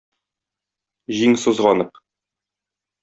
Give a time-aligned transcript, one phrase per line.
[1.19, 2.03] Җиң сызганып.